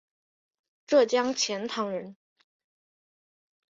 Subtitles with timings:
[0.87, 2.15] 浙江钱塘人。